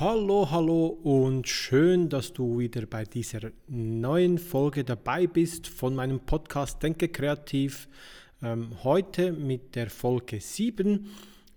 [0.00, 6.20] Hallo, hallo und schön, dass du wieder bei dieser neuen Folge dabei bist von meinem
[6.20, 7.86] Podcast Denke Kreativ.
[8.42, 11.06] Ähm, heute mit der Folge 7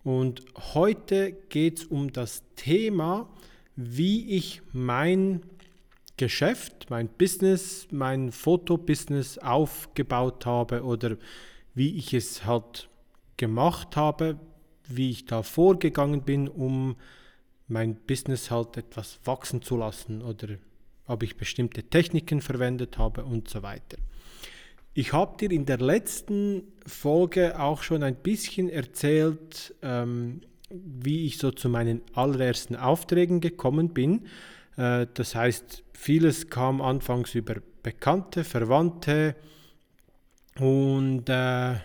[0.04, 0.44] und
[0.74, 3.29] heute geht es um das Thema,
[3.78, 5.39] wie ich mein
[6.18, 11.16] Geschäft, mein Business, mein Fotobusiness aufgebaut habe oder
[11.75, 12.89] wie ich es halt
[13.38, 14.38] gemacht habe,
[14.89, 16.98] wie ich da vorgegangen bin, um
[17.74, 20.47] mein Business halt etwas wachsen zu lassen oder
[21.07, 23.97] ob ich bestimmte Techniken verwendet habe und so weiter.
[24.93, 31.39] Ich habe dir in der letzten Folge auch schon ein bisschen erzählt, ähm, wie ich
[31.39, 34.28] so zu meinen allerersten Aufträgen gekommen bin.
[34.78, 39.36] Äh, das heißt, vieles kam anfangs über Bekannte, Verwandte
[40.59, 41.75] und äh,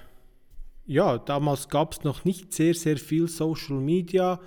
[0.87, 4.41] ja, damals gab es noch nicht sehr, sehr viel Social Media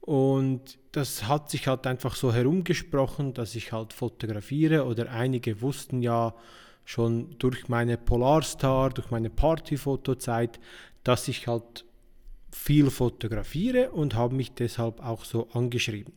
[0.00, 6.02] und das hat sich halt einfach so herumgesprochen, dass ich halt fotografiere oder einige wussten
[6.02, 6.34] ja
[6.84, 10.58] schon durch meine Polarstar, durch meine Partyfotozeit,
[11.04, 11.84] dass ich halt
[12.52, 16.12] viel fotografiere und habe mich deshalb auch so angeschrieben.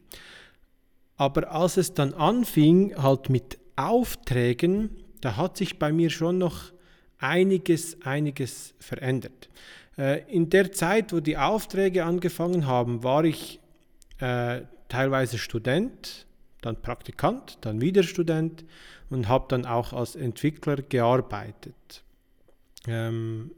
[1.15, 4.89] Aber als es dann anfing, halt mit Aufträgen,
[5.21, 6.71] da hat sich bei mir schon noch
[7.19, 9.49] einiges, einiges verändert.
[9.97, 13.59] Äh, in der Zeit, wo die Aufträge angefangen haben, war ich
[14.19, 16.25] äh, teilweise Student,
[16.61, 18.63] dann Praktikant, dann wieder Student
[19.09, 22.03] und habe dann auch als Entwickler gearbeitet.
[22.87, 23.51] Ähm,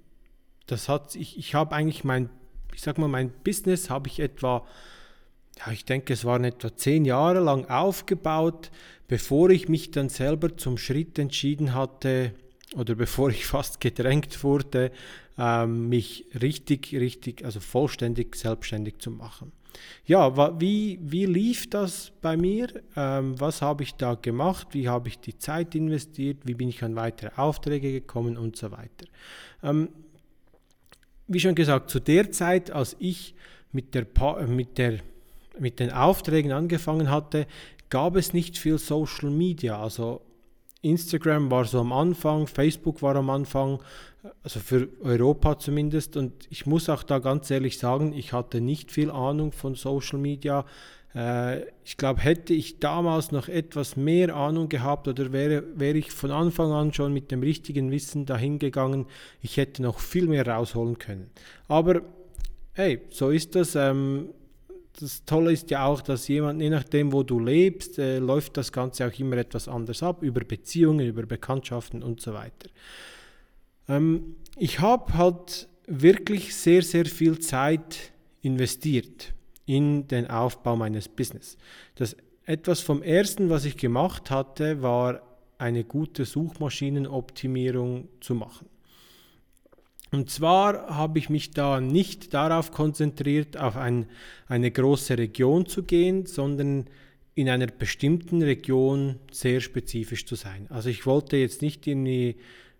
[0.67, 2.29] das hat, ich, ich habe eigentlich mein,
[2.73, 4.65] ich sag mal, mein Business habe ich etwa,
[5.59, 8.71] ja, ich denke, es waren etwa zehn Jahre lang aufgebaut,
[9.07, 12.33] bevor ich mich dann selber zum Schritt entschieden hatte,
[12.75, 14.91] oder bevor ich fast gedrängt wurde,
[15.37, 19.51] ähm, mich richtig, richtig, also vollständig selbstständig zu machen.
[20.05, 22.67] Ja, wie, wie lief das bei mir?
[22.95, 24.67] Ähm, was habe ich da gemacht?
[24.71, 26.39] Wie habe ich die Zeit investiert?
[26.43, 29.05] Wie bin ich an weitere Aufträge gekommen und so weiter?
[29.63, 29.89] Ähm,
[31.27, 33.33] wie schon gesagt, zu der Zeit, als ich
[33.71, 34.05] mit, der,
[34.47, 34.99] mit, der,
[35.59, 37.47] mit den Aufträgen angefangen hatte,
[37.89, 39.81] gab es nicht viel Social Media.
[39.81, 40.21] Also
[40.89, 43.79] Instagram war so am Anfang, Facebook war am Anfang,
[44.43, 46.17] also für Europa zumindest.
[46.17, 50.19] Und ich muss auch da ganz ehrlich sagen, ich hatte nicht viel Ahnung von Social
[50.19, 50.65] Media.
[51.15, 56.11] Äh, ich glaube, hätte ich damals noch etwas mehr Ahnung gehabt oder wäre, wäre ich
[56.11, 59.07] von Anfang an schon mit dem richtigen Wissen dahin gegangen,
[59.41, 61.29] ich hätte noch viel mehr rausholen können.
[61.67, 62.01] Aber
[62.73, 63.75] hey, so ist das.
[63.75, 64.29] Ähm,
[64.99, 68.71] das Tolle ist ja auch, dass jemand, je nachdem, wo du lebst, äh, läuft das
[68.71, 72.69] Ganze auch immer etwas anders ab, über Beziehungen, über Bekanntschaften und so weiter.
[73.87, 78.11] Ähm, ich habe halt wirklich sehr, sehr viel Zeit
[78.41, 79.33] investiert
[79.65, 81.57] in den Aufbau meines Business.
[81.95, 85.21] Das etwas vom ersten, was ich gemacht hatte, war
[85.57, 88.67] eine gute Suchmaschinenoptimierung zu machen.
[90.15, 94.05] Und zwar habe ich mich da nicht darauf konzentriert, auf ein,
[94.47, 96.85] eine große Region zu gehen, sondern
[97.33, 100.67] in einer bestimmten Region sehr spezifisch zu sein.
[100.69, 102.37] Also ich wollte jetzt nicht irgendwie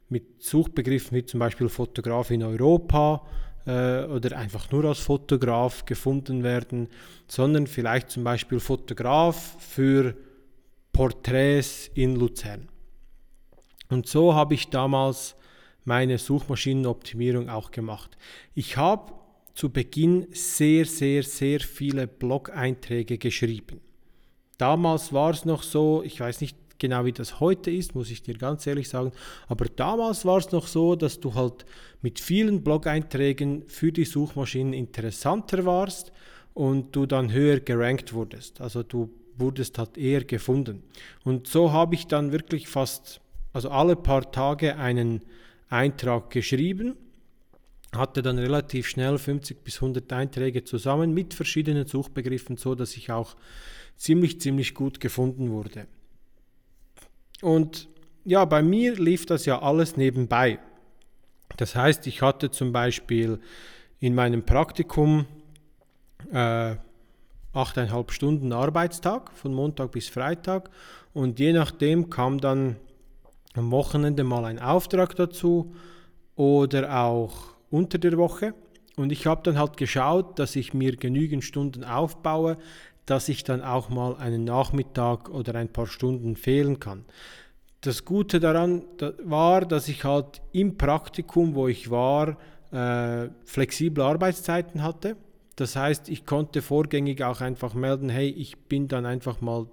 [0.07, 3.27] mit Suchbegriffen wie zum Beispiel Fotograf in Europa
[3.65, 6.87] äh, oder einfach nur als Fotograf gefunden werden,
[7.27, 10.15] sondern vielleicht zum Beispiel Fotograf für
[10.93, 12.69] Porträts in Luzern.
[13.89, 15.35] Und so habe ich damals
[15.85, 18.17] meine Suchmaschinenoptimierung auch gemacht.
[18.53, 19.13] Ich habe
[19.53, 23.79] zu Beginn sehr, sehr, sehr viele Blog-Einträge geschrieben.
[24.57, 28.21] Damals war es noch so, ich weiß nicht genau wie das heute ist, muss ich
[28.21, 29.11] dir ganz ehrlich sagen,
[29.47, 31.65] aber damals war es noch so, dass du halt
[32.01, 36.11] mit vielen Blog-Einträgen für die Suchmaschinen interessanter warst
[36.53, 38.61] und du dann höher gerankt wurdest.
[38.61, 40.83] Also du wurdest halt eher gefunden.
[41.23, 43.21] Und so habe ich dann wirklich fast,
[43.53, 45.21] also alle paar Tage einen
[45.69, 46.95] Eintrag geschrieben,
[47.95, 53.11] hatte dann relativ schnell 50 bis 100 Einträge zusammen mit verschiedenen Suchbegriffen, so dass ich
[53.11, 53.35] auch
[53.95, 55.87] ziemlich, ziemlich gut gefunden wurde.
[57.41, 57.87] Und
[58.23, 60.59] ja, bei mir lief das ja alles nebenbei.
[61.57, 63.39] Das heißt, ich hatte zum Beispiel
[63.99, 65.25] in meinem Praktikum
[66.31, 66.75] äh,
[67.53, 70.69] 8,5 Stunden Arbeitstag von Montag bis Freitag
[71.13, 72.75] und je nachdem kam dann
[73.55, 75.73] am Wochenende mal ein Auftrag dazu
[76.35, 78.53] oder auch unter der Woche.
[78.95, 82.57] Und ich habe dann halt geschaut, dass ich mir genügend Stunden aufbaue,
[83.05, 87.05] dass ich dann auch mal einen Nachmittag oder ein paar Stunden fehlen kann.
[87.81, 88.83] Das Gute daran
[89.23, 92.37] war, dass ich halt im Praktikum, wo ich war,
[92.71, 95.17] äh, flexible Arbeitszeiten hatte.
[95.55, 99.67] Das heißt, ich konnte vorgängig auch einfach melden, hey, ich bin dann einfach mal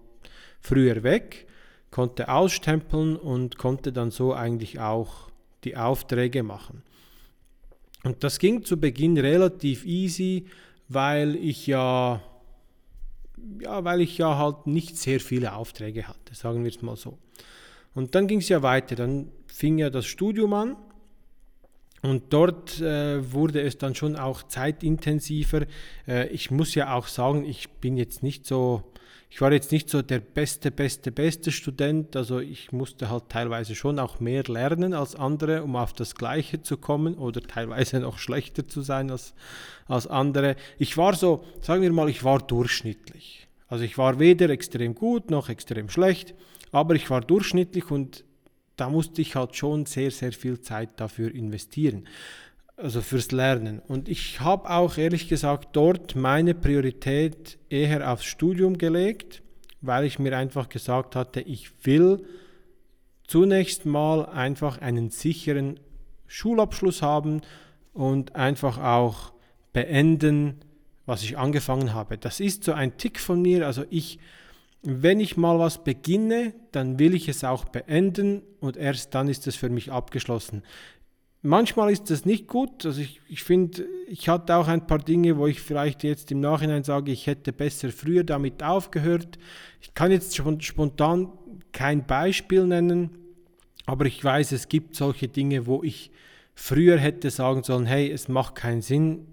[0.60, 1.46] früher weg,
[1.92, 5.30] konnte ausstempeln und konnte dann so eigentlich auch
[5.62, 6.82] die Aufträge machen.
[8.02, 10.46] Und das ging zu Beginn relativ easy,
[10.88, 12.20] weil ich ja,
[13.60, 17.18] ja, weil ich ja halt nicht sehr viele Aufträge hatte, sagen wir es mal so.
[17.94, 20.76] Und dann ging es ja weiter, dann fing ja das Studium an
[22.00, 25.66] und dort äh, wurde es dann schon auch zeitintensiver.
[26.08, 28.82] Äh, ich muss ja auch sagen, ich bin jetzt nicht so
[29.34, 32.16] ich war jetzt nicht so der beste, beste, beste Student.
[32.16, 36.60] Also ich musste halt teilweise schon auch mehr lernen als andere, um auf das Gleiche
[36.60, 39.32] zu kommen oder teilweise noch schlechter zu sein als,
[39.86, 40.56] als andere.
[40.78, 43.48] Ich war so, sagen wir mal, ich war durchschnittlich.
[43.68, 46.34] Also ich war weder extrem gut noch extrem schlecht,
[46.70, 48.24] aber ich war durchschnittlich und
[48.76, 52.06] da musste ich halt schon sehr, sehr viel Zeit dafür investieren
[52.76, 53.80] also fürs Lernen.
[53.86, 59.42] Und ich habe auch ehrlich gesagt dort meine Priorität eher aufs Studium gelegt,
[59.80, 62.24] weil ich mir einfach gesagt hatte, ich will
[63.26, 65.80] zunächst mal einfach einen sicheren
[66.26, 67.42] Schulabschluss haben
[67.92, 69.32] und einfach auch
[69.72, 70.60] beenden,
[71.06, 72.18] was ich angefangen habe.
[72.18, 74.18] Das ist so ein Tick von mir, also ich
[74.82, 79.46] wenn ich mal was beginne, dann will ich es auch beenden und erst dann ist
[79.46, 80.62] es für mich abgeschlossen.
[81.44, 82.86] Manchmal ist das nicht gut.
[82.86, 86.38] Also ich, ich finde, ich hatte auch ein paar Dinge, wo ich vielleicht jetzt im
[86.40, 89.38] Nachhinein sage, ich hätte besser früher damit aufgehört.
[89.80, 91.32] Ich kann jetzt spontan
[91.72, 93.10] kein Beispiel nennen,
[93.86, 96.12] aber ich weiß, es gibt solche Dinge, wo ich
[96.54, 99.26] früher hätte sagen sollen, hey, es macht keinen Sinn,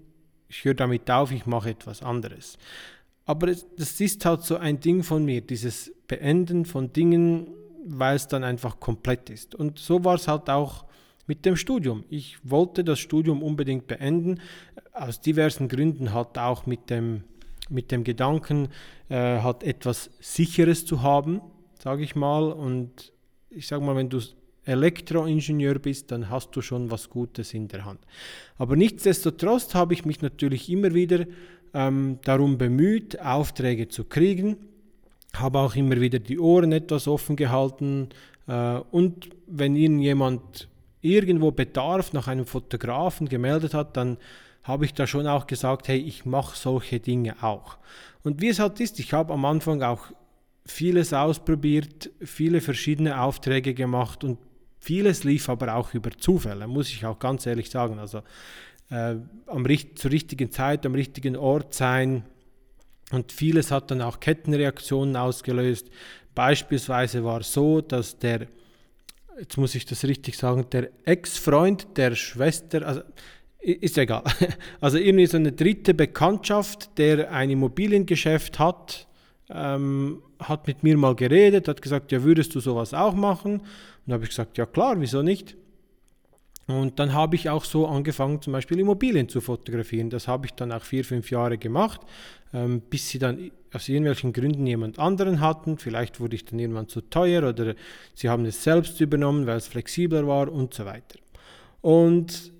[0.48, 2.58] ich höre damit auf, ich mache etwas anderes.
[3.24, 7.46] Aber das ist halt so ein Ding von mir, dieses Beenden von Dingen,
[7.86, 9.54] weil es dann einfach komplett ist.
[9.54, 10.86] Und so war es halt auch
[11.30, 12.02] mit dem Studium.
[12.08, 14.40] Ich wollte das Studium unbedingt beenden,
[14.92, 17.22] aus diversen Gründen halt auch mit dem,
[17.68, 18.66] mit dem Gedanken,
[19.08, 21.40] äh, halt etwas Sicheres zu haben,
[21.80, 22.50] sage ich mal.
[22.50, 23.12] Und
[23.48, 24.18] ich sage mal, wenn du
[24.64, 28.00] Elektroingenieur bist, dann hast du schon was Gutes in der Hand.
[28.58, 31.26] Aber nichtsdestotrotz habe ich mich natürlich immer wieder
[31.74, 34.56] ähm, darum bemüht, Aufträge zu kriegen,
[35.36, 38.08] habe auch immer wieder die Ohren etwas offen gehalten
[38.48, 40.69] äh, und wenn irgendjemand
[41.00, 44.18] irgendwo Bedarf nach einem Fotografen gemeldet hat, dann
[44.62, 47.78] habe ich da schon auch gesagt, hey, ich mache solche Dinge auch.
[48.22, 50.12] Und wie es halt ist, ich habe am Anfang auch
[50.66, 54.38] vieles ausprobiert, viele verschiedene Aufträge gemacht und
[54.78, 57.98] vieles lief aber auch über Zufälle, muss ich auch ganz ehrlich sagen.
[57.98, 58.18] Also
[58.90, 59.16] äh,
[59.46, 62.24] am, zur richtigen Zeit, am richtigen Ort sein
[63.10, 65.90] und vieles hat dann auch Kettenreaktionen ausgelöst.
[66.34, 68.46] Beispielsweise war es so, dass der
[69.40, 73.00] jetzt muss ich das richtig sagen, der Ex-Freund der Schwester, also
[73.58, 74.22] ist egal,
[74.80, 79.08] also irgendwie so eine dritte Bekanntschaft, der ein Immobiliengeschäft hat,
[79.48, 83.60] ähm, hat mit mir mal geredet, hat gesagt, ja, würdest du sowas auch machen?
[83.60, 83.62] Und
[84.06, 85.56] da habe ich gesagt, ja klar, wieso nicht?
[86.66, 90.08] Und dann habe ich auch so angefangen, zum Beispiel Immobilien zu fotografieren.
[90.08, 92.00] Das habe ich dann auch vier, fünf Jahre gemacht,
[92.52, 95.78] ähm, bis sie dann aus irgendwelchen Gründen jemand anderen hatten.
[95.78, 97.74] Vielleicht wurde ich dann irgendwann zu teuer oder
[98.14, 101.18] sie haben es selbst übernommen, weil es flexibler war und so weiter.
[101.80, 102.52] Und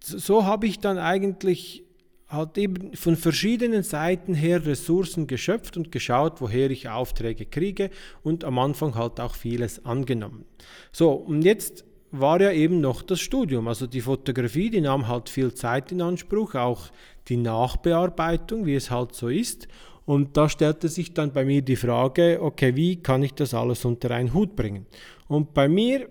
[0.00, 1.84] so habe ich dann eigentlich
[2.28, 7.90] halt eben von verschiedenen Seiten her Ressourcen geschöpft und geschaut, woher ich Aufträge kriege
[8.22, 10.44] und am Anfang halt auch vieles angenommen.
[10.92, 13.68] So, und jetzt war ja eben noch das Studium.
[13.68, 16.88] Also die Fotografie, die nahm halt viel Zeit in Anspruch, auch
[17.28, 19.68] die Nachbearbeitung, wie es halt so ist.
[20.04, 23.84] Und da stellte sich dann bei mir die Frage, okay, wie kann ich das alles
[23.84, 24.86] unter einen Hut bringen?
[25.26, 26.08] Und bei mir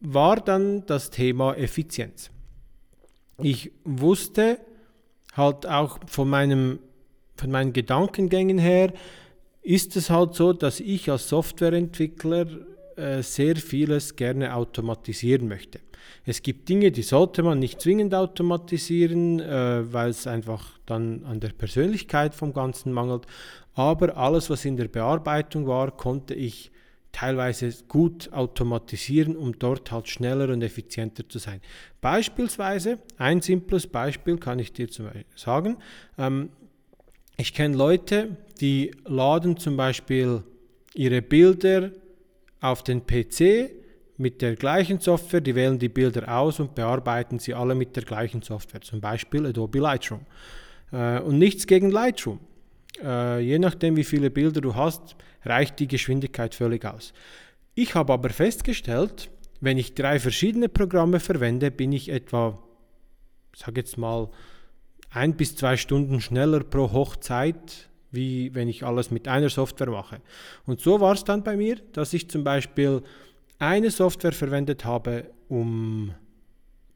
[0.00, 2.30] war dann das Thema Effizienz.
[3.42, 4.58] Ich wusste
[5.32, 6.78] halt auch von, meinem,
[7.36, 8.92] von meinen Gedankengängen her,
[9.62, 12.46] ist es halt so, dass ich als Softwareentwickler
[12.96, 15.80] äh, sehr vieles gerne automatisieren möchte.
[16.24, 21.40] Es gibt Dinge, die sollte man nicht zwingend automatisieren, äh, weil es einfach dann an
[21.40, 23.26] der Persönlichkeit vom Ganzen mangelt.
[23.74, 26.70] Aber alles, was in der Bearbeitung war, konnte ich
[27.12, 31.60] teilweise gut automatisieren, um dort halt schneller und effizienter zu sein.
[32.00, 35.76] Beispielsweise, ein simples Beispiel kann ich dir zum Beispiel sagen.
[36.18, 36.50] Ähm,
[37.36, 40.42] ich kenne Leute, die laden zum Beispiel
[40.94, 41.90] ihre Bilder
[42.64, 43.70] auf den PC
[44.16, 48.04] mit der gleichen Software, die wählen die Bilder aus und bearbeiten sie alle mit der
[48.04, 50.24] gleichen Software, zum Beispiel Adobe Lightroom.
[50.90, 52.40] Äh, und nichts gegen Lightroom.
[53.02, 57.12] Äh, je nachdem, wie viele Bilder du hast, reicht die Geschwindigkeit völlig aus.
[57.74, 59.30] Ich habe aber festgestellt,
[59.60, 62.62] wenn ich drei verschiedene Programme verwende, bin ich etwa,
[63.54, 64.30] sage jetzt mal,
[65.10, 70.20] ein bis zwei Stunden schneller pro Hochzeit, wie wenn ich alles mit einer Software mache.
[70.66, 73.02] Und so war es dann bei mir, dass ich zum Beispiel
[73.58, 76.14] eine Software verwendet habe, um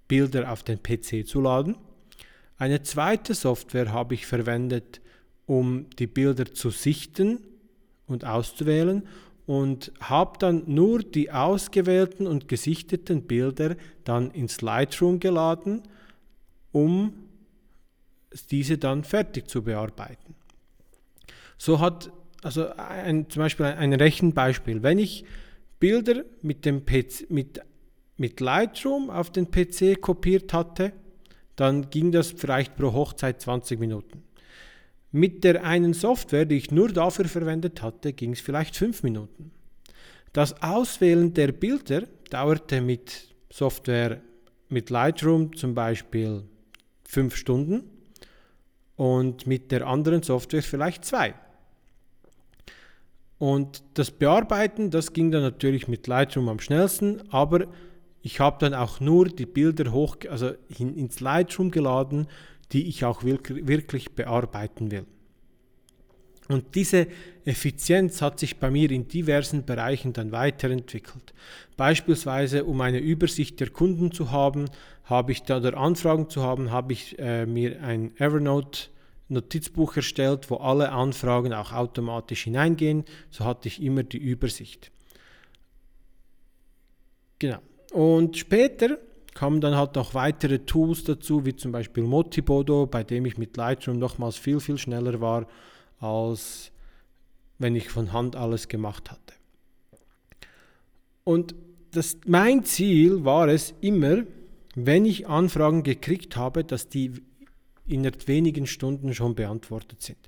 [0.06, 1.76] Bilder auf den PC zu laden.
[2.56, 5.00] Eine zweite Software habe ich verwendet,
[5.46, 7.38] um die Bilder zu sichten
[8.06, 9.06] und auszuwählen
[9.46, 15.82] und habe dann nur die ausgewählten und gesichteten Bilder dann ins Lightroom geladen,
[16.72, 17.14] um
[18.50, 20.34] diese dann fertig zu bearbeiten.
[21.58, 22.10] So hat
[22.42, 24.82] also ein, zum Beispiel ein Rechenbeispiel.
[24.82, 25.24] Wenn ich
[25.80, 27.60] Bilder mit, dem PC, mit,
[28.16, 30.92] mit Lightroom auf den PC kopiert hatte,
[31.56, 34.22] dann ging das vielleicht pro Hochzeit 20 Minuten.
[35.10, 39.50] Mit der einen Software, die ich nur dafür verwendet hatte, ging es vielleicht 5 Minuten.
[40.32, 44.20] Das Auswählen der Bilder dauerte mit Software,
[44.68, 46.44] mit Lightroom zum Beispiel
[47.04, 47.84] 5 Stunden
[48.96, 51.34] und mit der anderen Software vielleicht 2.
[53.38, 57.66] Und das Bearbeiten, das ging dann natürlich mit Lightroom am schnellsten, aber
[58.20, 62.26] ich habe dann auch nur die Bilder hoch, also in, ins Lightroom geladen,
[62.72, 65.06] die ich auch wirklich, bearbeiten will.
[66.48, 67.06] Und diese
[67.44, 71.34] Effizienz hat sich bei mir in diversen Bereichen dann weiterentwickelt.
[71.76, 74.64] Beispielsweise, um eine Übersicht der Kunden zu haben,
[75.04, 78.88] habe ich da oder Anfragen zu haben, habe ich äh, mir ein Evernote
[79.28, 83.04] Notizbuch erstellt, wo alle Anfragen auch automatisch hineingehen.
[83.30, 84.90] So hatte ich immer die Übersicht.
[87.38, 87.58] Genau.
[87.92, 88.98] Und später
[89.34, 93.56] kamen dann halt noch weitere Tools dazu, wie zum Beispiel Motibodo, bei dem ich mit
[93.56, 95.46] Lightroom nochmals viel, viel schneller war,
[96.00, 96.72] als
[97.58, 99.34] wenn ich von Hand alles gemacht hatte.
[101.24, 101.54] Und
[101.92, 104.24] das, mein Ziel war es immer,
[104.74, 107.12] wenn ich Anfragen gekriegt habe, dass die
[107.88, 110.18] innerhalb wenigen Stunden schon beantwortet sind.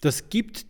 [0.00, 0.66] Das gibt,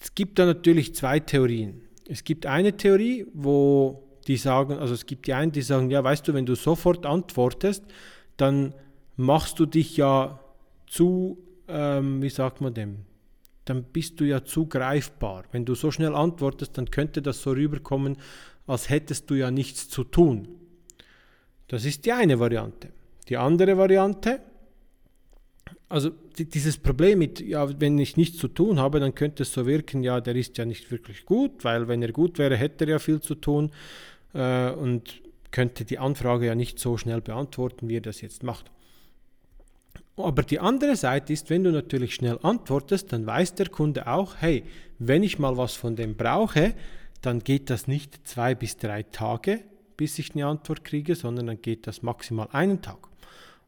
[0.00, 1.82] es gibt da natürlich zwei Theorien.
[2.08, 6.02] Es gibt eine Theorie, wo die sagen, also es gibt die einen, die sagen, ja,
[6.04, 7.84] weißt du, wenn du sofort antwortest,
[8.36, 8.74] dann
[9.16, 10.38] machst du dich ja
[10.86, 12.98] zu, ähm, wie sagt man dem,
[13.64, 15.44] dann bist du ja zu greifbar.
[15.52, 18.16] Wenn du so schnell antwortest, dann könnte das so rüberkommen,
[18.66, 20.48] als hättest du ja nichts zu tun.
[21.68, 22.88] Das ist die eine Variante.
[23.28, 24.40] Die andere Variante,
[25.88, 29.66] also dieses Problem mit, ja, wenn ich nichts zu tun habe, dann könnte es so
[29.66, 32.90] wirken, ja, der ist ja nicht wirklich gut, weil wenn er gut wäre, hätte er
[32.90, 33.70] ja viel zu tun
[34.34, 38.70] äh, und könnte die Anfrage ja nicht so schnell beantworten, wie er das jetzt macht.
[40.16, 44.36] Aber die andere Seite ist, wenn du natürlich schnell antwortest, dann weiß der Kunde auch,
[44.38, 44.64] hey,
[44.98, 46.74] wenn ich mal was von dem brauche,
[47.22, 49.60] dann geht das nicht zwei bis drei Tage,
[49.96, 53.08] bis ich eine Antwort kriege, sondern dann geht das maximal einen Tag.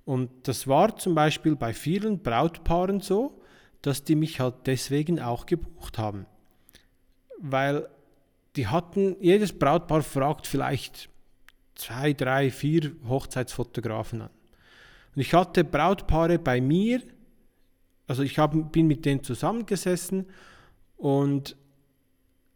[0.04, 3.40] Und das war zum Beispiel bei vielen Brautpaaren so,
[3.82, 6.26] dass die mich halt deswegen auch gebucht haben.
[7.38, 7.88] Weil
[8.56, 11.08] die hatten, jedes Brautpaar fragt vielleicht
[11.74, 14.30] zwei, drei, vier Hochzeitsfotografen an.
[15.14, 17.00] Und ich hatte Brautpaare bei mir,
[18.06, 20.26] also ich hab, bin mit denen zusammengesessen
[20.96, 21.56] und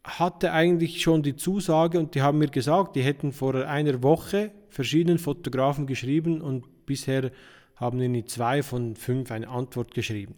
[0.05, 4.53] hatte eigentlich schon die Zusage und die haben mir gesagt, die hätten vor einer Woche
[4.69, 7.31] verschiedenen Fotografen geschrieben und bisher
[7.77, 10.37] haben ihnen zwei von fünf eine Antwort geschrieben.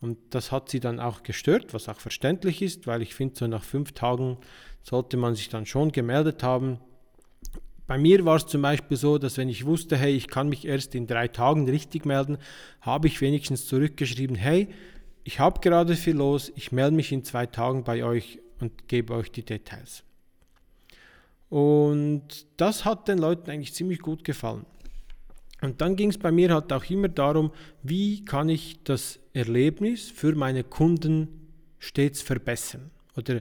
[0.00, 3.46] Und das hat sie dann auch gestört, was auch verständlich ist, weil ich finde, so
[3.46, 4.38] nach fünf Tagen
[4.82, 6.78] sollte man sich dann schon gemeldet haben.
[7.86, 10.64] Bei mir war es zum Beispiel so, dass wenn ich wusste, hey, ich kann mich
[10.64, 12.38] erst in drei Tagen richtig melden,
[12.80, 14.68] habe ich wenigstens zurückgeschrieben, hey,
[15.24, 19.14] ich habe gerade viel los, ich melde mich in zwei Tagen bei euch und gebe
[19.14, 20.04] euch die Details.
[21.50, 24.64] Und das hat den Leuten eigentlich ziemlich gut gefallen.
[25.62, 27.50] Und dann ging es bei mir halt auch immer darum,
[27.82, 31.28] wie kann ich das Erlebnis für meine Kunden
[31.78, 32.90] stets verbessern?
[33.16, 33.40] Oder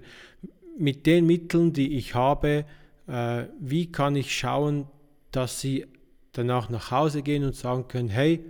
[0.77, 2.65] mit den Mitteln, die ich habe,
[3.07, 4.88] äh, wie kann ich schauen,
[5.31, 5.85] dass sie
[6.31, 8.43] danach nach Hause gehen und sagen können, hey,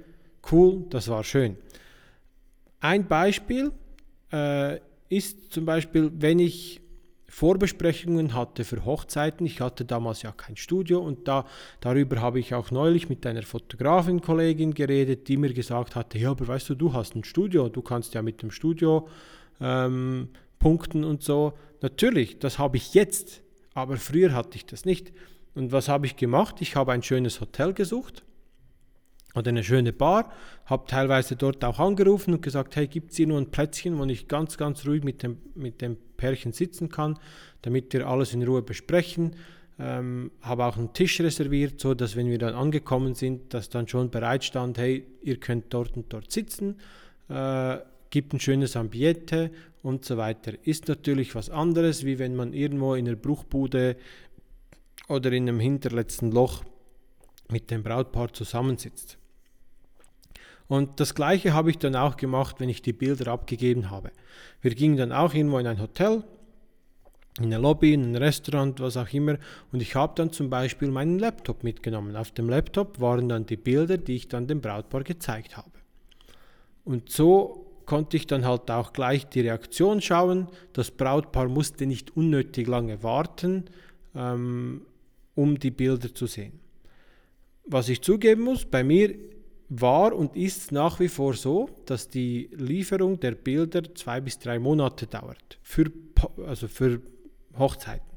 [0.52, 1.58] cool, das war schön.
[2.80, 3.72] Ein Beispiel
[4.32, 6.82] äh, ist zum Beispiel, wenn ich
[7.30, 9.46] Vorbesprechungen hatte für Hochzeiten.
[9.46, 11.46] Ich hatte damals ja kein Studio und da,
[11.80, 16.48] darüber habe ich auch neulich mit einer Fotografin-Kollegin geredet, die mir gesagt hatte, ja, aber
[16.48, 19.08] weißt du, du hast ein Studio, du kannst ja mit dem Studio
[19.62, 21.54] ähm, punkten und so.
[21.82, 23.42] Natürlich, das habe ich jetzt,
[23.74, 25.14] aber früher hatte ich das nicht.
[25.56, 26.56] Und was habe ich gemacht?
[26.60, 28.24] Ich habe ein schönes Hotel gesucht
[29.36, 30.32] oder eine schöne Bar,
[30.66, 34.06] habe teilweise dort auch angerufen und gesagt, hey, gibt es hier nur ein Plätzchen, wo
[34.06, 37.20] ich ganz, ganz ruhig mit dem, mit dem Pärchen sitzen kann,
[37.62, 39.36] damit wir alles in Ruhe besprechen.
[39.80, 43.88] ähm, habe auch einen Tisch reserviert, so dass wenn wir dann angekommen sind, dass dann
[43.88, 46.76] schon bereit stand, hey, ihr könnt dort und dort sitzen,
[47.30, 47.78] äh,
[48.10, 50.54] gibt ein schönes Ambiente und so weiter.
[50.64, 53.96] Ist natürlich was anderes, wie wenn man irgendwo in einer Bruchbude
[55.08, 56.64] oder in einem hinterletzten Loch
[57.52, 59.18] mit dem Brautpaar zusammensitzt.
[60.68, 64.12] Und das gleiche habe ich dann auch gemacht, wenn ich die Bilder abgegeben habe.
[64.62, 66.24] Wir gingen dann auch irgendwo in ein Hotel,
[67.40, 69.38] in eine Lobby, in ein Restaurant, was auch immer.
[69.72, 72.16] Und ich habe dann zum Beispiel meinen Laptop mitgenommen.
[72.16, 75.72] Auf dem Laptop waren dann die Bilder, die ich dann dem Brautpaar gezeigt habe.
[76.86, 80.48] Und so konnte ich dann halt auch gleich die Reaktion schauen.
[80.74, 83.66] Das Brautpaar musste nicht unnötig lange warten,
[84.14, 84.86] ähm,
[85.34, 86.60] um die Bilder zu sehen.
[87.72, 89.14] Was ich zugeben muss, bei mir
[89.70, 94.58] war und ist nach wie vor so, dass die Lieferung der Bilder zwei bis drei
[94.58, 95.92] Monate dauert, für,
[96.48, 97.00] also für
[97.56, 98.10] Hochzeiten.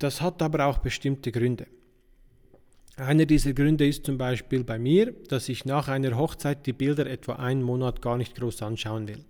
[0.00, 1.68] Das hat aber auch bestimmte Gründe.
[2.96, 7.06] Einer dieser Gründe ist zum Beispiel bei mir, dass ich nach einer Hochzeit die Bilder
[7.06, 9.24] etwa einen Monat gar nicht groß anschauen will,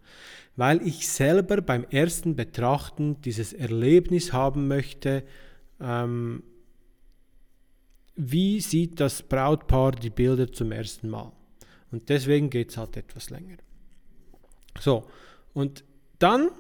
[0.57, 5.23] weil ich selber beim ersten Betrachten dieses Erlebnis haben möchte,
[5.83, 6.42] ähm,
[8.16, 11.33] wie sieht das Brautpaar die Bilder zum ersten Mal.
[11.90, 13.57] Und deswegen geht es halt etwas länger.
[14.81, 15.04] So,
[15.52, 15.85] und
[16.19, 16.50] dann,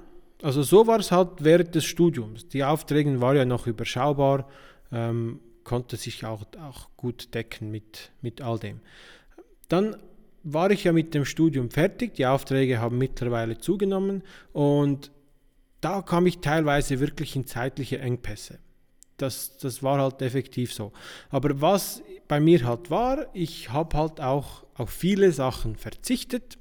[0.42, 2.48] also so war es halt während des Studiums.
[2.48, 4.48] Die Aufträge waren ja noch überschaubar,
[4.90, 8.80] ähm, konnte sich auch, auch gut decken mit, mit all dem.
[9.68, 9.96] Dann
[10.42, 15.12] war ich ja mit dem Studium fertig, die Aufträge haben mittlerweile zugenommen und
[15.80, 18.58] da kam ich teilweise wirklich in zeitliche Engpässe
[19.16, 20.92] das, das war halt effektiv so.
[21.30, 26.58] Aber was bei mir halt war, ich habe halt auch auf viele Sachen verzichtet.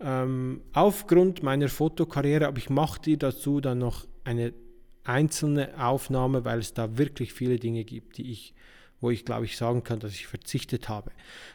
[0.00, 4.52] Ähm, aufgrund meiner Fotokarriere, aber ich mache dir dazu dann noch eine
[5.04, 8.54] einzelne Aufnahme, weil es da wirklich viele Dinge gibt, die ich,
[9.00, 11.12] wo ich glaube ich sagen kann, dass ich verzichtet habe.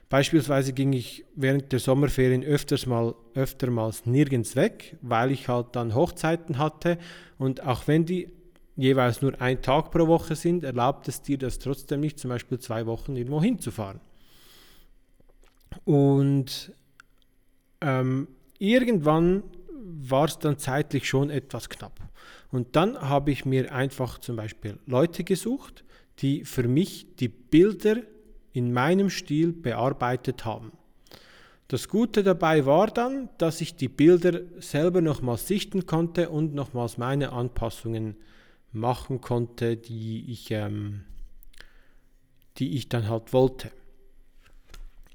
[0.09, 5.95] Beispielsweise ging ich während der Sommerferien öfters mal, öftermals nirgends weg, weil ich halt dann
[5.95, 6.97] Hochzeiten hatte
[7.37, 8.29] und auch wenn die
[8.77, 12.59] jeweils nur ein Tag pro Woche sind, erlaubt es dir das trotzdem nicht, zum Beispiel
[12.59, 13.99] zwei Wochen irgendwo hinzufahren.
[15.83, 16.71] Und
[17.81, 18.27] ähm,
[18.59, 19.43] irgendwann
[19.83, 21.99] war es dann zeitlich schon etwas knapp.
[22.51, 25.83] Und dann habe ich mir einfach zum Beispiel Leute gesucht,
[26.19, 27.97] die für mich die Bilder
[28.53, 30.71] in meinem Stil bearbeitet haben.
[31.67, 36.97] Das Gute dabei war dann, dass ich die Bilder selber nochmals sichten konnte und nochmals
[36.97, 38.15] meine Anpassungen
[38.71, 41.01] machen konnte, die ich, ähm,
[42.57, 43.71] die ich dann halt wollte.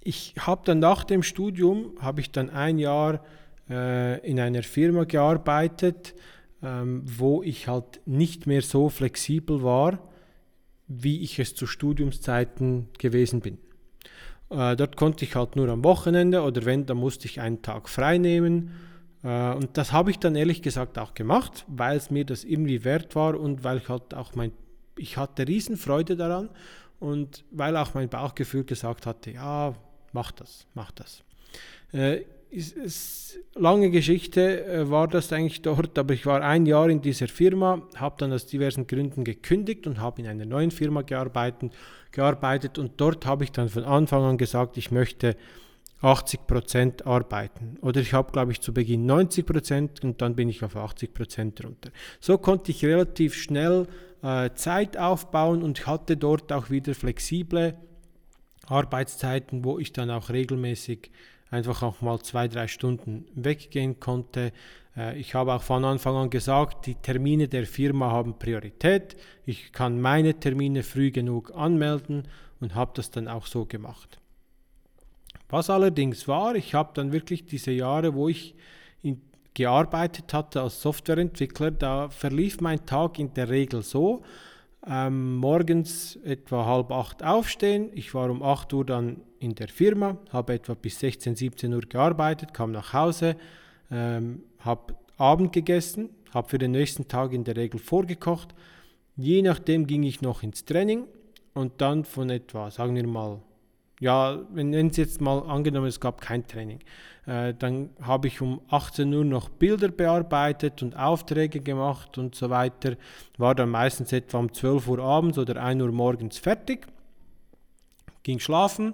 [0.00, 3.24] Ich habe dann nach dem Studium, habe ich dann ein Jahr
[3.70, 6.14] äh, in einer Firma gearbeitet,
[6.62, 9.98] ähm, wo ich halt nicht mehr so flexibel war,
[10.88, 13.58] wie ich es zu Studiumszeiten gewesen bin.
[14.50, 17.88] Äh, dort konnte ich halt nur am Wochenende oder wenn, dann musste ich einen Tag
[17.88, 18.72] frei nehmen
[19.22, 23.14] und das habe ich dann ehrlich gesagt auch gemacht, weil es mir das irgendwie wert
[23.14, 24.52] war und weil ich halt auch mein,
[24.96, 26.50] ich hatte Riesenfreude daran
[26.98, 29.74] und weil auch mein Bauchgefühl gesagt hatte, ja,
[30.12, 31.22] mach das, mach das.
[31.92, 36.90] Äh, ist, ist, lange Geschichte äh, war das eigentlich dort, aber ich war ein Jahr
[36.90, 41.00] in dieser Firma, habe dann aus diversen Gründen gekündigt und habe in einer neuen Firma
[41.00, 41.72] gearbeitet,
[42.10, 45.34] gearbeitet und dort habe ich dann von Anfang an gesagt, ich möchte
[46.02, 47.78] 80 Prozent arbeiten.
[47.80, 51.14] Oder ich habe, glaube ich, zu Beginn 90 Prozent und dann bin ich auf 80
[51.14, 51.90] Prozent runter.
[52.20, 53.86] So konnte ich relativ schnell
[54.22, 57.74] äh, Zeit aufbauen und hatte dort auch wieder flexible
[58.66, 61.10] Arbeitszeiten, wo ich dann auch regelmäßig
[61.50, 64.52] einfach auch mal zwei, drei Stunden weggehen konnte.
[64.96, 69.16] Äh, ich habe auch von Anfang an gesagt, die Termine der Firma haben Priorität.
[69.46, 72.28] Ich kann meine Termine früh genug anmelden
[72.60, 74.21] und habe das dann auch so gemacht.
[75.52, 78.54] Was allerdings war, ich habe dann wirklich diese Jahre, wo ich
[79.02, 79.20] in,
[79.52, 84.22] gearbeitet hatte als Softwareentwickler, da verlief mein Tag in der Regel so,
[84.86, 90.16] ähm, morgens etwa halb acht aufstehen, ich war um 8 Uhr dann in der Firma,
[90.30, 93.36] habe etwa bis 16, 17 Uhr gearbeitet, kam nach Hause,
[93.90, 98.54] ähm, habe Abend gegessen, habe für den nächsten Tag in der Regel vorgekocht,
[99.16, 101.04] je nachdem ging ich noch ins Training
[101.52, 103.42] und dann von etwa, sagen wir mal,
[104.02, 106.80] ja, wenn es jetzt mal angenommen, es gab kein Training,
[107.24, 112.50] äh, dann habe ich um 18 Uhr noch Bilder bearbeitet und Aufträge gemacht und so
[112.50, 112.96] weiter.
[113.38, 116.88] War dann meistens etwa um 12 Uhr abends oder 1 Uhr morgens fertig,
[118.24, 118.92] ging schlafen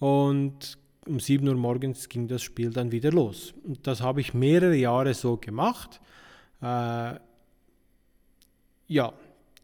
[0.00, 3.54] und um 7 Uhr morgens ging das Spiel dann wieder los.
[3.64, 6.00] Und das habe ich mehrere Jahre so gemacht.
[6.60, 7.14] Äh,
[8.88, 9.12] ja,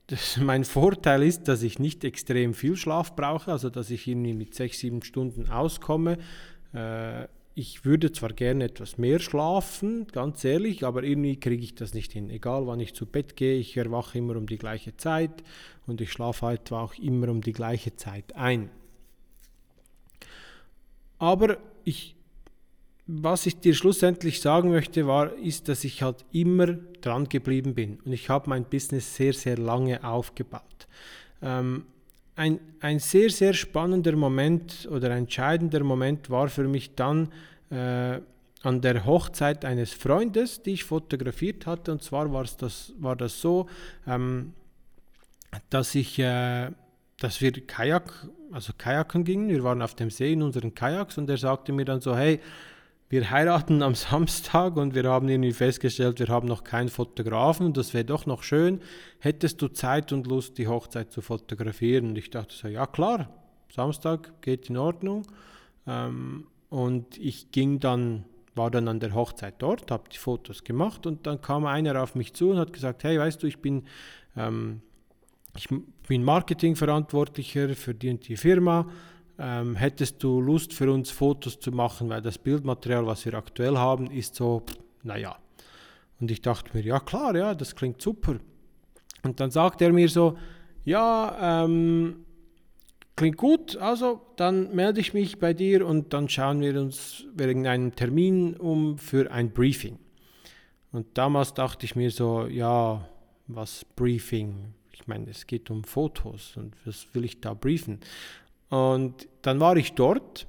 [0.07, 4.35] das, mein Vorteil ist, dass ich nicht extrem viel Schlaf brauche, also dass ich irgendwie
[4.35, 6.19] mit sechs, sieben Stunden auskomme.
[6.73, 7.27] Äh,
[7.59, 12.13] ich würde zwar gerne etwas mehr schlafen, ganz ehrlich, aber irgendwie kriege ich das nicht
[12.13, 12.29] hin.
[12.29, 15.43] Egal wann ich zu Bett gehe, ich erwache immer um die gleiche Zeit
[15.87, 18.69] und ich schlafe halt auch immer um die gleiche Zeit ein.
[21.19, 22.16] Aber ich,
[23.07, 26.67] was ich dir schlussendlich sagen möchte, war, ist, dass ich halt immer
[27.01, 30.89] dran geblieben bin und ich habe mein Business sehr, sehr lange aufgebaut.
[31.41, 31.85] Ähm,
[32.35, 37.33] ein, ein sehr, sehr spannender Moment oder entscheidender Moment war für mich dann
[37.71, 38.21] äh,
[38.63, 41.93] an der Hochzeit eines Freundes, die ich fotografiert hatte.
[41.93, 43.69] Und zwar war das, war das so,
[44.07, 44.53] ähm,
[45.71, 46.71] dass ich, äh,
[47.21, 49.49] dass wir Kajak, also Kajaken gingen.
[49.49, 52.41] Wir waren auf dem See in unseren Kajaks und er sagte mir dann so, hey,
[53.09, 57.95] wir heiraten am Samstag und wir haben irgendwie festgestellt, wir haben noch keinen Fotografen das
[57.95, 58.81] wäre doch noch schön.
[59.19, 62.11] Hättest du Zeit und Lust, die Hochzeit zu fotografieren?
[62.11, 63.29] Und ich dachte so, ja klar,
[63.75, 65.27] Samstag geht in Ordnung.
[65.87, 71.07] Ähm, und ich ging dann, war dann an der Hochzeit dort, habe die Fotos gemacht
[71.07, 73.85] und dann kam einer auf mich zu und hat gesagt, hey, weißt du, ich bin,
[74.37, 74.81] ähm,
[75.57, 75.69] ich
[76.09, 78.89] bin Marketingverantwortlicher für die und die Firma
[79.39, 83.77] ähm, hättest du Lust für uns Fotos zu machen, weil das Bildmaterial, was wir aktuell
[83.77, 84.63] haben, ist so,
[85.03, 85.37] naja.
[86.21, 88.37] Und ich dachte mir, ja klar, ja, das klingt super.
[89.23, 90.39] Und dann sagt er mir so,
[90.85, 92.25] ja, ähm,
[93.17, 97.67] klingt gut, also dann melde ich mich bei dir und dann schauen wir uns wegen
[97.67, 99.99] einem Termin um für ein Briefing.
[100.93, 103.07] Und damals dachte ich mir so, ja,
[103.49, 104.75] was Briefing?
[104.93, 108.01] Ich meine, es geht um Fotos und was will ich da briefen?
[108.69, 110.47] Und dann war ich dort.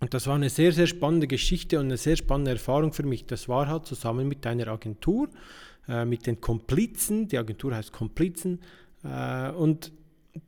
[0.00, 3.26] Und das war eine sehr, sehr spannende Geschichte und eine sehr spannende Erfahrung für mich.
[3.26, 5.28] Das war halt zusammen mit einer Agentur,
[5.88, 8.60] äh, mit den Komplizen, die Agentur heißt Komplizen,
[9.02, 9.92] äh, und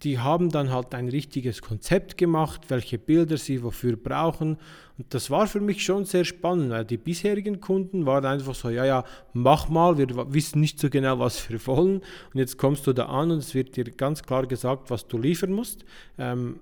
[0.02, 4.58] die haben dann halt ein richtiges Konzept gemacht, welche Bilder sie wofür brauchen.
[4.98, 8.68] Und das war für mich schon sehr spannend, weil die bisherigen Kunden waren einfach so,
[8.68, 11.96] ja, ja, mach mal, wir wissen nicht so genau, was wir wollen.
[11.98, 15.18] Und jetzt kommst du da an und es wird dir ganz klar gesagt, was du
[15.18, 15.84] liefern musst.
[16.18, 16.60] Ähm,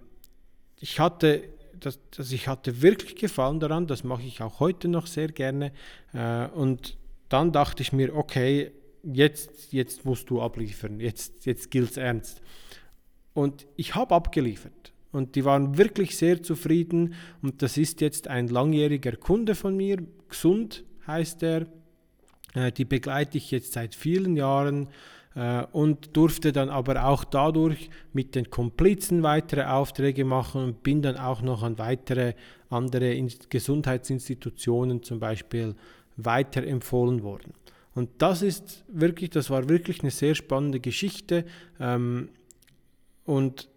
[0.80, 1.42] ich hatte
[1.80, 5.72] das, das, ich hatte wirklich Gefallen daran, das mache ich auch heute noch sehr gerne.
[6.12, 6.96] Äh, und
[7.28, 8.70] dann dachte ich mir, okay,
[9.02, 12.40] jetzt, jetzt musst du abliefern, jetzt, jetzt gilt es ernst.
[13.38, 14.92] Und ich habe abgeliefert.
[15.12, 17.14] Und die waren wirklich sehr zufrieden.
[17.40, 19.98] Und das ist jetzt ein langjähriger Kunde von mir.
[20.28, 21.68] Gesund heißt er.
[22.54, 24.88] Äh, die begleite ich jetzt seit vielen Jahren
[25.36, 31.00] äh, und durfte dann aber auch dadurch mit den Komplizen weitere Aufträge machen und bin
[31.00, 32.34] dann auch noch an weitere
[32.70, 35.76] andere Gesundheitsinstitutionen zum Beispiel
[36.16, 37.52] weiterempfohlen worden.
[37.94, 41.44] Und das ist wirklich, das war wirklich eine sehr spannende Geschichte.
[41.78, 42.30] Ähm,
[43.28, 43.68] und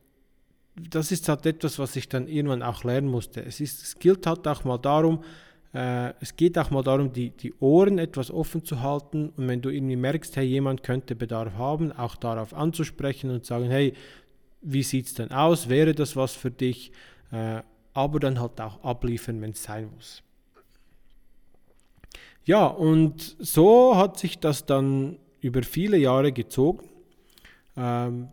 [0.76, 3.44] das ist halt etwas, was ich dann irgendwann auch lernen musste.
[3.44, 5.26] Es, ist, es gilt halt auch mal darum,
[5.74, 9.62] äh, es geht auch mal darum, die, die Ohren etwas offen zu halten und wenn
[9.62, 13.94] du irgendwie merkst, hey, jemand könnte Bedarf haben, auch darauf anzusprechen und sagen, hey,
[14.62, 16.94] wie sieht es denn aus, wäre das was für dich,
[17.34, 17.62] äh,
[17.94, 20.24] aber dann halt auch abliefern, wenn es sein muss.
[22.46, 26.88] Ja, und so hat sich das dann über viele Jahre gezogen.
[27.76, 28.30] Ähm,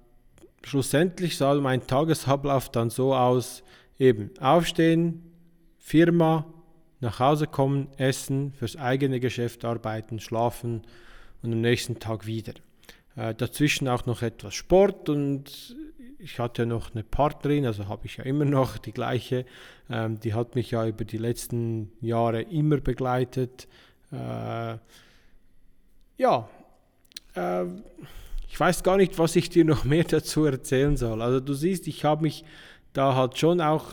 [0.68, 3.62] schlussendlich sah mein Tagesablauf dann so aus,
[3.98, 5.22] eben aufstehen,
[5.78, 6.46] Firma,
[7.00, 10.82] nach Hause kommen, essen, fürs eigene Geschäft arbeiten, schlafen
[11.42, 12.54] und am nächsten Tag wieder.
[13.16, 15.76] Äh, dazwischen auch noch etwas Sport und
[16.18, 19.46] ich hatte noch eine Partnerin, also habe ich ja immer noch die gleiche,
[19.88, 23.68] ähm, die hat mich ja über die letzten Jahre immer begleitet.
[24.10, 24.76] Äh,
[26.16, 26.48] ja,
[27.34, 27.64] äh,
[28.58, 31.22] ich weiß gar nicht, was ich dir noch mehr dazu erzählen soll.
[31.22, 32.44] Also du siehst, ich habe mich
[32.92, 33.92] da halt schon auch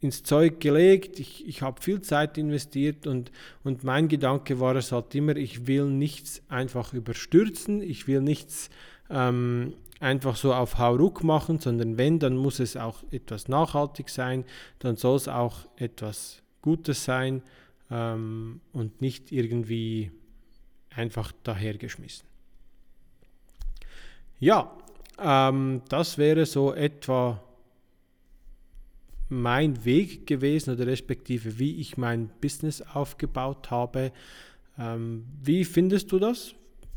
[0.00, 3.32] ins Zeug gelegt, ich, ich habe viel Zeit investiert und,
[3.64, 8.68] und mein Gedanke war es halt immer, ich will nichts einfach überstürzen, ich will nichts
[9.08, 14.44] ähm, einfach so auf Hauruck machen, sondern wenn, dann muss es auch etwas nachhaltig sein,
[14.80, 17.42] dann soll es auch etwas Gutes sein
[17.90, 20.10] ähm, und nicht irgendwie
[20.90, 22.29] einfach dahergeschmissen.
[24.40, 24.76] Ja,
[25.22, 27.40] ähm, das wäre so etwa
[29.28, 34.12] mein Weg gewesen oder respektive wie ich mein Business aufgebaut habe.
[34.78, 36.54] Ähm, wie findest du das?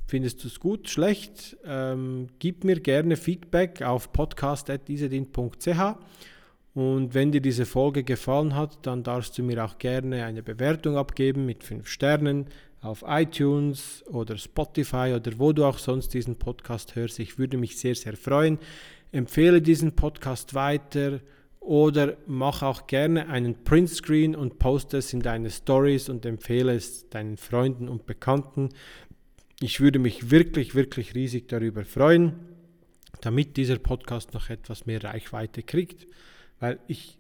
[0.08, 1.58] Findest du es gut, schlecht?
[1.66, 5.96] Ähm, gib mir gerne Feedback auf podcast.isedin.ch
[6.74, 10.98] und wenn dir diese Folge gefallen hat, dann darfst du mir auch gerne eine Bewertung
[10.98, 12.48] abgeben mit 5 Sternen
[12.84, 17.18] auf iTunes oder Spotify oder wo du auch sonst diesen Podcast hörst.
[17.20, 18.60] Ich würde mich sehr, sehr freuen.
[19.12, 21.22] Empfehle diesen Podcast weiter
[21.62, 27.10] oder mach auch gerne einen Printscreen und poste es in deine Stories und empfehle es
[27.10, 28.70] deinen Freunden und Bekannten.
[29.62, 32.34] Ich würde mich wirklich, wirklich riesig darüber freuen,
[33.22, 36.06] damit dieser Podcast noch etwas mehr Reichweite kriegt,
[36.60, 37.18] weil ich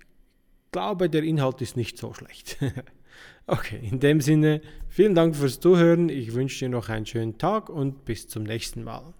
[0.73, 2.57] glaube, der Inhalt ist nicht so schlecht.
[3.47, 6.09] okay, in dem Sinne, vielen Dank fürs Zuhören.
[6.09, 9.13] Ich wünsche dir noch einen schönen Tag und bis zum nächsten Mal.